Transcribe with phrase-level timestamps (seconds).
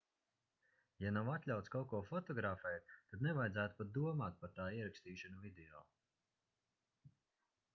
[1.03, 5.85] ja nav atļauts kaut ko fotografēt tad nevajadzētu pat domāt par tā ierakstīšanu video